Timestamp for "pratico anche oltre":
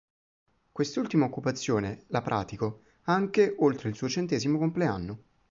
2.23-3.89